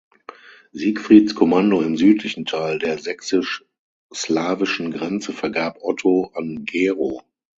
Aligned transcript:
Siegfrieds 0.71 1.35
Kommando 1.35 1.83
im 1.83 1.95
südlichen 1.95 2.45
Teil 2.45 2.79
der 2.79 2.97
sächsisch-slawischen 2.97 4.89
Grenze 4.89 5.31
vergab 5.31 5.77
Otto 5.83 6.31
an 6.33 6.65
Gero. 6.65 7.21